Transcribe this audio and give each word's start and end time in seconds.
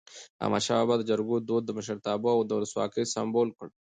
احمد 0.43 0.61
شاه 0.67 0.79
بابا 0.81 0.95
د 0.97 1.01
جرګو 1.09 1.35
دود 1.47 1.63
د 1.65 1.69
مشرتابه 1.77 2.29
او 2.33 2.39
ولسواکی 2.57 3.03
سمبول 3.15 3.49
کړ. 3.57 3.67